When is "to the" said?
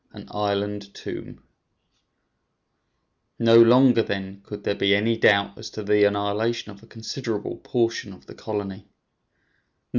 5.69-6.05